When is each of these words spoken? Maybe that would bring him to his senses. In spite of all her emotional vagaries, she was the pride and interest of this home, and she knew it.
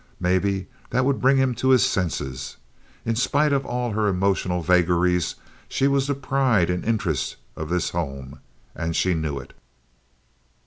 Maybe 0.19 0.65
that 0.89 1.05
would 1.05 1.21
bring 1.21 1.37
him 1.37 1.53
to 1.53 1.69
his 1.69 1.85
senses. 1.85 2.57
In 3.05 3.15
spite 3.15 3.53
of 3.53 3.67
all 3.67 3.91
her 3.91 4.07
emotional 4.07 4.63
vagaries, 4.63 5.35
she 5.69 5.87
was 5.87 6.07
the 6.07 6.15
pride 6.15 6.71
and 6.71 6.83
interest 6.83 7.35
of 7.55 7.69
this 7.69 7.91
home, 7.91 8.39
and 8.73 8.95
she 8.95 9.13
knew 9.13 9.37
it. 9.37 9.53